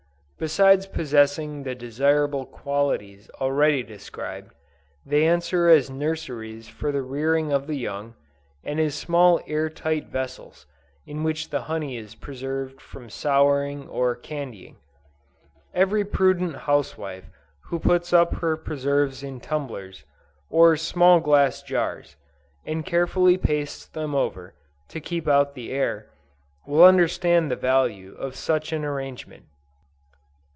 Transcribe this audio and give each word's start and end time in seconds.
Besides 0.43 0.87
possessing 0.87 1.61
the 1.61 1.75
desirable 1.75 2.47
qualities 2.47 3.29
already 3.39 3.83
described, 3.83 4.51
they 5.05 5.27
answer 5.27 5.69
as 5.69 5.91
nurseries 5.91 6.67
for 6.67 6.91
the 6.91 7.03
rearing 7.03 7.53
of 7.53 7.67
the 7.67 7.75
young, 7.75 8.15
and 8.63 8.79
as 8.79 8.95
small 8.95 9.39
air 9.45 9.69
tight 9.69 10.07
vessels 10.07 10.65
in 11.05 11.21
which 11.23 11.51
the 11.51 11.61
honey 11.69 11.95
is 11.95 12.15
preserved 12.15 12.81
from 12.81 13.07
souring 13.07 13.87
or 13.87 14.15
candying. 14.15 14.77
Every 15.75 16.03
prudent 16.03 16.55
housewife 16.65 17.29
who 17.65 17.77
puts 17.77 18.11
up 18.11 18.33
her 18.37 18.57
preserves 18.57 19.21
in 19.21 19.41
tumblers, 19.41 20.05
or 20.49 20.75
small 20.75 21.19
glass 21.19 21.61
jars, 21.61 22.15
and 22.65 22.83
carefully 22.83 23.37
pastes 23.37 23.85
them 23.85 24.15
over, 24.15 24.55
to 24.89 24.99
keep 24.99 25.27
out 25.27 25.53
the 25.53 25.69
air, 25.71 26.09
will 26.65 26.83
understand 26.83 27.51
the 27.51 27.55
value 27.55 28.15
of 28.15 28.35
such 28.35 28.71
an 28.73 28.83
arrangement. 28.83 29.43